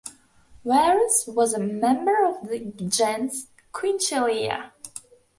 [0.65, 2.57] Varus was a member of the
[2.87, 4.71] gens, Quinctilia.